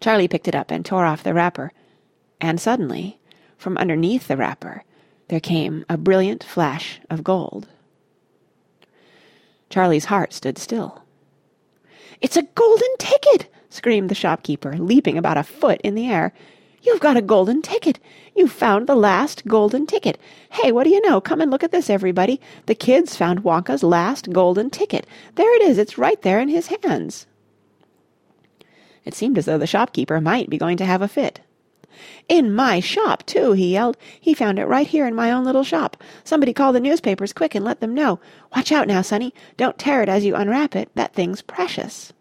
Charlie 0.00 0.26
picked 0.26 0.48
it 0.48 0.54
up 0.56 0.72
and 0.72 0.84
tore 0.84 1.04
off 1.04 1.22
the 1.22 1.32
wrapper, 1.32 1.70
and 2.40 2.60
suddenly, 2.60 3.20
from 3.56 3.78
underneath 3.78 4.26
the 4.26 4.36
wrapper, 4.36 4.82
there 5.28 5.38
came 5.38 5.84
a 5.88 5.96
brilliant 5.96 6.42
flash 6.42 7.00
of 7.08 7.22
gold. 7.22 7.68
Charlie's 9.70 10.06
heart 10.06 10.32
stood 10.32 10.58
still. 10.58 11.04
It's 12.20 12.36
a 12.36 12.42
golden 12.42 12.96
ticket! 12.98 13.48
screamed 13.70 14.08
the 14.08 14.16
shopkeeper, 14.16 14.76
leaping 14.76 15.16
about 15.16 15.38
a 15.38 15.44
foot 15.44 15.80
in 15.84 15.94
the 15.94 16.10
air. 16.10 16.32
You've 16.82 17.00
got 17.00 17.16
a 17.16 17.22
golden 17.22 17.62
ticket! 17.62 17.98
You've 18.34 18.52
found 18.52 18.86
the 18.86 18.94
last 18.94 19.46
golden 19.46 19.86
ticket! 19.86 20.18
Hey, 20.50 20.72
what 20.72 20.84
do 20.84 20.90
you 20.90 21.00
know? 21.00 21.20
Come 21.20 21.40
and 21.40 21.50
look 21.50 21.64
at 21.64 21.72
this, 21.72 21.90
everybody! 21.90 22.40
The 22.66 22.74
kid's 22.74 23.16
found 23.16 23.42
Wonka's 23.42 23.82
last 23.82 24.32
golden 24.32 24.70
ticket! 24.70 25.06
There 25.34 25.54
it 25.56 25.62
is! 25.62 25.78
It's 25.78 25.98
right 25.98 26.20
there 26.22 26.40
in 26.40 26.48
his 26.48 26.68
hands! 26.68 27.26
It 29.04 29.14
seemed 29.14 29.38
as 29.38 29.44
though 29.44 29.58
the 29.58 29.66
shopkeeper 29.66 30.20
might 30.20 30.50
be 30.50 30.58
going 30.58 30.76
to 30.78 30.84
have 30.84 31.02
a 31.02 31.08
fit. 31.08 31.40
In 32.28 32.54
my 32.54 32.80
shop, 32.80 33.24
too, 33.24 33.52
he 33.52 33.72
yelled. 33.72 33.96
He 34.20 34.34
found 34.34 34.58
it 34.58 34.66
right 34.66 34.86
here 34.86 35.06
in 35.06 35.14
my 35.14 35.30
own 35.30 35.44
little 35.44 35.64
shop. 35.64 35.96
Somebody 36.24 36.52
call 36.52 36.72
the 36.72 36.80
newspapers 36.80 37.32
quick 37.32 37.54
and 37.54 37.64
let 37.64 37.80
them 37.80 37.94
know. 37.94 38.20
Watch 38.54 38.70
out 38.72 38.88
now, 38.88 39.00
Sonny. 39.00 39.32
Don't 39.56 39.78
tear 39.78 40.02
it 40.02 40.08
as 40.08 40.24
you 40.24 40.34
unwrap 40.34 40.76
it. 40.76 40.90
That 40.94 41.14
thing's 41.14 41.40
precious. 41.40 42.12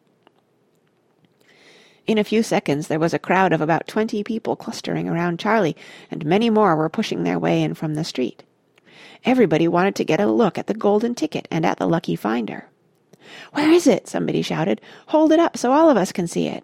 In 2.07 2.19
a 2.19 2.23
few 2.23 2.43
seconds 2.43 2.87
there 2.87 2.99
was 2.99 3.13
a 3.15 3.19
crowd 3.19 3.51
of 3.51 3.61
about 3.61 3.87
twenty 3.87 4.23
people 4.23 4.55
clustering 4.55 5.09
around 5.09 5.39
Charlie, 5.39 5.75
and 6.11 6.25
many 6.25 6.51
more 6.51 6.75
were 6.75 6.89
pushing 6.89 7.23
their 7.23 7.39
way 7.39 7.63
in 7.63 7.73
from 7.73 7.95
the 7.95 8.03
street. 8.03 8.43
Everybody 9.23 9.67
wanted 9.67 9.95
to 9.95 10.05
get 10.05 10.19
a 10.19 10.27
look 10.27 10.57
at 10.59 10.67
the 10.67 10.75
golden 10.75 11.15
ticket 11.15 11.47
and 11.49 11.65
at 11.65 11.79
the 11.79 11.87
lucky 11.87 12.15
finder. 12.15 12.69
Where 13.53 13.71
is 13.71 13.87
it? 13.87 14.07
somebody 14.07 14.43
shouted. 14.43 14.81
Hold 15.07 15.31
it 15.31 15.39
up 15.39 15.57
so 15.57 15.71
all 15.71 15.89
of 15.89 15.97
us 15.97 16.11
can 16.11 16.27
see 16.27 16.47
it. 16.47 16.63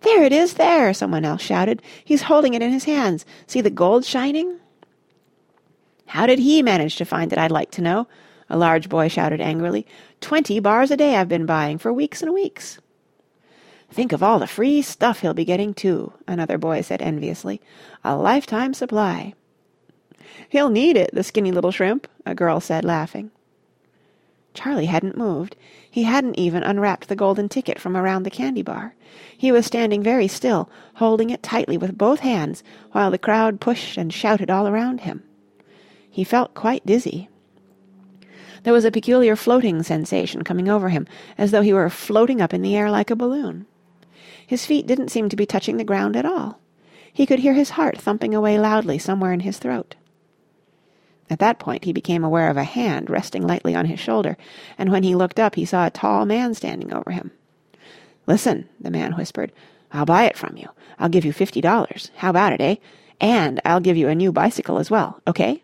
There 0.00 0.24
it 0.24 0.32
is, 0.32 0.54
there, 0.54 0.92
someone 0.92 1.24
else 1.24 1.42
shouted. 1.42 1.80
He's 2.04 2.22
holding 2.22 2.54
it 2.54 2.62
in 2.62 2.72
his 2.72 2.84
hands. 2.84 3.24
See 3.46 3.60
the 3.60 3.70
gold 3.70 4.04
shining? 4.04 4.58
How 6.06 6.26
did 6.26 6.40
he 6.40 6.60
manage 6.62 6.96
to 6.96 7.04
find 7.04 7.32
it, 7.32 7.38
I'd 7.38 7.52
like 7.52 7.70
to 7.72 7.82
know? 7.82 8.08
A 8.48 8.58
large 8.58 8.88
boy 8.88 9.06
shouted 9.08 9.40
angrily. 9.40 9.86
Twenty 10.20 10.58
bars 10.58 10.90
a 10.90 10.96
day 10.96 11.16
I've 11.16 11.28
been 11.28 11.46
buying 11.46 11.78
for 11.78 11.92
weeks 11.92 12.20
and 12.20 12.34
weeks. 12.34 12.78
Think 13.96 14.12
of 14.12 14.22
all 14.22 14.38
the 14.38 14.46
free 14.46 14.82
stuff 14.82 15.20
he'll 15.20 15.32
be 15.32 15.46
getting, 15.46 15.72
too, 15.72 16.12
another 16.28 16.58
boy 16.58 16.82
said 16.82 17.00
enviously. 17.00 17.62
A 18.04 18.14
lifetime 18.14 18.74
supply. 18.74 19.32
He'll 20.50 20.68
need 20.68 20.98
it, 20.98 21.08
the 21.14 21.22
skinny 21.22 21.50
little 21.50 21.70
shrimp, 21.70 22.06
a 22.26 22.34
girl 22.34 22.60
said, 22.60 22.84
laughing. 22.84 23.30
Charlie 24.52 24.84
hadn't 24.84 25.16
moved. 25.16 25.56
He 25.90 26.02
hadn't 26.02 26.38
even 26.38 26.62
unwrapped 26.62 27.08
the 27.08 27.16
golden 27.16 27.48
ticket 27.48 27.78
from 27.78 27.96
around 27.96 28.24
the 28.24 28.30
candy 28.30 28.60
bar. 28.60 28.94
He 29.34 29.50
was 29.50 29.64
standing 29.64 30.02
very 30.02 30.28
still, 30.28 30.68
holding 30.96 31.30
it 31.30 31.42
tightly 31.42 31.78
with 31.78 31.96
both 31.96 32.20
hands, 32.20 32.62
while 32.92 33.10
the 33.10 33.16
crowd 33.16 33.62
pushed 33.62 33.96
and 33.96 34.12
shouted 34.12 34.50
all 34.50 34.68
around 34.68 35.00
him. 35.00 35.22
He 36.10 36.22
felt 36.22 36.52
quite 36.52 36.84
dizzy. 36.84 37.30
There 38.62 38.74
was 38.74 38.84
a 38.84 38.90
peculiar 38.90 39.36
floating 39.36 39.82
sensation 39.82 40.44
coming 40.44 40.68
over 40.68 40.90
him, 40.90 41.06
as 41.38 41.50
though 41.50 41.62
he 41.62 41.72
were 41.72 41.88
floating 41.88 42.42
up 42.42 42.52
in 42.52 42.60
the 42.60 42.76
air 42.76 42.90
like 42.90 43.10
a 43.10 43.16
balloon. 43.16 43.64
His 44.46 44.64
feet 44.64 44.86
didn't 44.86 45.10
seem 45.10 45.28
to 45.28 45.36
be 45.36 45.46
touching 45.46 45.76
the 45.76 45.84
ground 45.84 46.16
at 46.16 46.24
all. 46.24 46.60
He 47.12 47.26
could 47.26 47.40
hear 47.40 47.54
his 47.54 47.70
heart 47.70 47.98
thumping 47.98 48.34
away 48.34 48.58
loudly 48.58 48.98
somewhere 48.98 49.32
in 49.32 49.40
his 49.40 49.58
throat. 49.58 49.96
At 51.28 51.40
that 51.40 51.58
point 51.58 51.84
he 51.84 51.92
became 51.92 52.22
aware 52.22 52.48
of 52.50 52.56
a 52.56 52.64
hand 52.64 53.10
resting 53.10 53.44
lightly 53.44 53.74
on 53.74 53.86
his 53.86 53.98
shoulder, 53.98 54.36
and 54.78 54.92
when 54.92 55.02
he 55.02 55.14
looked 55.14 55.40
up 55.40 55.56
he 55.56 55.64
saw 55.64 55.86
a 55.86 55.90
tall 55.90 56.24
man 56.24 56.54
standing 56.54 56.92
over 56.92 57.10
him. 57.10 57.32
"Listen," 58.26 58.68
the 58.80 58.90
man 58.90 59.12
whispered. 59.12 59.50
"I'll 59.92 60.06
buy 60.06 60.24
it 60.24 60.36
from 60.36 60.56
you. 60.56 60.68
I'll 60.98 61.08
give 61.08 61.24
you 61.24 61.32
fifty 61.32 61.60
dollars. 61.60 62.12
How 62.16 62.30
about 62.30 62.52
it, 62.52 62.60
eh? 62.60 62.76
And 63.20 63.60
I'll 63.64 63.80
give 63.80 63.96
you 63.96 64.08
a 64.08 64.14
new 64.14 64.30
bicycle 64.30 64.78
as 64.78 64.90
well. 64.90 65.20
Okay?" 65.26 65.62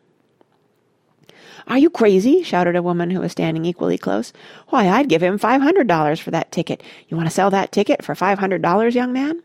"Are 1.69 1.77
you 1.77 1.91
crazy?" 1.91 2.43
shouted 2.43 2.77
a 2.77 2.83
woman 2.83 3.11
who 3.11 3.21
was 3.21 3.33
standing 3.33 3.67
equally 3.67 3.99
close. 3.99 4.33
"Why, 4.69 4.89
I'd 4.89 5.11
give 5.11 5.23
him 5.23 5.37
five 5.37 5.61
hundred 5.61 5.87
dollars 5.87 6.19
for 6.19 6.31
that 6.31 6.51
ticket. 6.51 6.83
You 7.09 7.17
want 7.19 7.29
to 7.29 7.35
sell 7.35 7.51
that 7.51 7.73
ticket 7.73 8.03
for 8.03 8.15
five 8.15 8.39
hundred 8.39 8.63
dollars, 8.63 8.95
young 8.95 9.13
man?" 9.13 9.43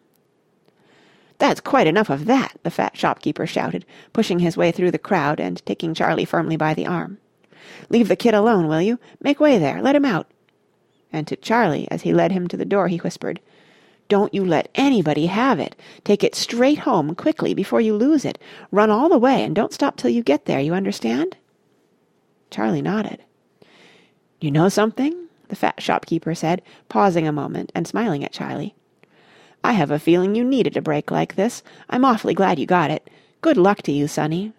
"That's 1.38 1.60
quite 1.60 1.86
enough 1.86 2.10
of 2.10 2.26
that," 2.26 2.54
the 2.64 2.72
fat 2.72 2.96
shopkeeper 2.96 3.46
shouted, 3.46 3.86
pushing 4.14 4.40
his 4.40 4.56
way 4.56 4.72
through 4.72 4.92
the 4.92 4.98
crowd 4.98 5.42
and 5.42 5.62
taking 5.66 5.94
Charlie 5.94 6.24
firmly 6.24 6.56
by 6.56 6.74
the 6.74 6.88
arm. 6.88 7.18
"Leave 7.90 8.08
the 8.08 8.16
kid 8.16 8.34
alone, 8.34 8.68
will 8.68 8.82
you? 8.82 9.00
Make 9.22 9.42
way 9.42 9.58
there. 9.58 9.82
Let 9.82 9.96
him 9.96 10.06
out." 10.06 10.28
And 11.12 11.28
to 11.28 11.36
Charlie, 11.36 11.90
as 11.92 12.04
he 12.04 12.14
led 12.14 12.32
him 12.32 12.48
to 12.48 12.56
the 12.56 12.64
door, 12.64 12.88
he 12.88 13.00
whispered, 13.00 13.42
"Don't 14.08 14.34
you 14.34 14.46
let 14.46 14.70
anybody 14.76 15.26
have 15.26 15.60
it. 15.60 15.76
Take 16.06 16.24
it 16.24 16.36
straight 16.36 16.80
home 16.80 17.16
quickly 17.16 17.54
before 17.54 17.82
you 17.82 17.94
lose 17.94 18.24
it. 18.24 18.40
Run 18.72 18.90
all 18.90 19.10
the 19.10 19.18
way 19.18 19.44
and 19.44 19.54
don't 19.54 19.74
stop 19.74 19.98
till 19.98 20.10
you 20.10 20.24
get 20.24 20.46
there, 20.46 20.62
you 20.62 20.74
understand?" 20.74 21.36
Charlie 22.50 22.82
nodded. 22.82 23.24
"You 24.40 24.52
know 24.52 24.70
something?" 24.70 25.28
the 25.50 25.56
fat 25.56 25.82
shopkeeper 25.82 26.36
said, 26.36 26.62
pausing 26.90 27.28
a 27.28 27.32
moment 27.32 27.72
and 27.74 27.88
smiling 27.88 28.24
at 28.24 28.32
Charlie. 28.32 28.76
I 29.64 29.74
have 29.74 29.92
a 29.92 30.00
feeling 30.00 30.36
you 30.36 30.44
needed 30.44 30.78
a 30.78 30.82
break 30.82 31.10
like 31.10 31.36
this. 31.36 31.64
I'm 31.90 32.06
awfully 32.06 32.34
glad 32.34 32.60
you 32.60 32.66
got 32.66 32.92
it. 32.92 33.10
Good 33.42 33.58
luck 33.58 33.82
to 33.84 33.92
you, 33.92 34.08
sonny." 34.08 34.54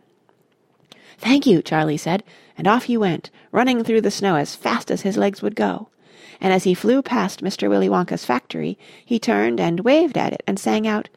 "Thank 1.18 1.46
you," 1.46 1.62
Charlie 1.62 1.96
said, 1.96 2.24
and 2.56 2.66
off 2.66 2.84
he 2.84 2.96
went, 2.96 3.30
running 3.52 3.84
through 3.84 4.02
the 4.02 4.10
snow 4.10 4.36
as 4.36 4.54
fast 4.54 4.90
as 4.90 5.02
his 5.02 5.16
legs 5.16 5.40
would 5.40 5.54
go. 5.54 5.88
And 6.40 6.52
as 6.52 6.64
he 6.64 6.74
flew 6.74 7.00
past 7.00 7.42
Mr. 7.42 7.68
Willy 7.68 7.88
Wonka's 7.88 8.24
factory, 8.24 8.76
he 9.04 9.18
turned 9.18 9.60
and 9.60 9.80
waved 9.80 10.18
at 10.18 10.32
it 10.32 10.42
and 10.46 10.58
sang 10.58 10.86
out, 10.86 11.08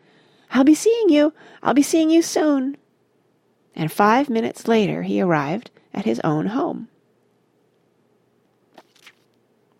"I'll 0.52 0.64
be 0.64 0.76
seeing 0.76 1.10
you! 1.10 1.34
I'll 1.64 1.74
be 1.74 1.82
seeing 1.82 2.10
you 2.10 2.22
soon!" 2.22 2.78
And 3.76 3.92
five 3.92 4.30
minutes 4.30 4.68
later 4.68 5.04
he 5.04 5.22
arrived 5.22 5.71
at 5.94 6.06
his 6.06 6.20
own 6.24 6.48
home. 6.48 6.88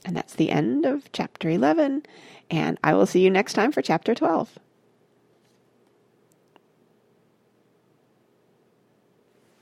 And 0.04 0.16
that's 0.16 0.34
the 0.34 0.50
end 0.50 0.86
of 0.86 1.12
chapter 1.12 1.50
11 1.50 2.04
and 2.50 2.78
I 2.84 2.94
will 2.94 3.06
see 3.06 3.22
you 3.22 3.30
next 3.30 3.54
time 3.54 3.72
for 3.72 3.82
chapter 3.82 4.14
12. 4.14 4.60